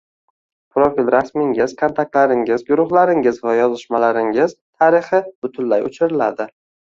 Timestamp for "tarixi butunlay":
4.57-5.87